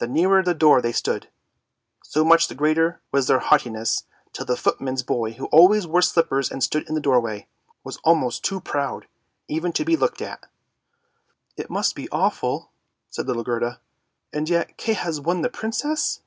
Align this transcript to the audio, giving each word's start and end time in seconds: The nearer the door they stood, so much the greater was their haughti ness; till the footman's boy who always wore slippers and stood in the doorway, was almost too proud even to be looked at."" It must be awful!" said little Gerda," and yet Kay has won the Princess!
The 0.00 0.06
nearer 0.06 0.42
the 0.42 0.52
door 0.52 0.82
they 0.82 0.92
stood, 0.92 1.30
so 2.04 2.26
much 2.26 2.46
the 2.48 2.54
greater 2.54 3.00
was 3.10 3.26
their 3.26 3.38
haughti 3.38 3.70
ness; 3.72 4.04
till 4.34 4.44
the 4.44 4.54
footman's 4.54 5.02
boy 5.02 5.32
who 5.32 5.46
always 5.46 5.86
wore 5.86 6.02
slippers 6.02 6.50
and 6.50 6.62
stood 6.62 6.86
in 6.86 6.94
the 6.94 7.00
doorway, 7.00 7.48
was 7.82 7.96
almost 8.04 8.44
too 8.44 8.60
proud 8.60 9.06
even 9.48 9.72
to 9.72 9.82
be 9.86 9.96
looked 9.96 10.20
at."" 10.20 10.44
It 11.56 11.70
must 11.70 11.94
be 11.94 12.06
awful!" 12.10 12.70
said 13.10 13.26
little 13.26 13.44
Gerda," 13.44 13.80
and 14.34 14.46
yet 14.46 14.76
Kay 14.76 14.92
has 14.92 15.22
won 15.22 15.40
the 15.40 15.48
Princess! 15.48 16.20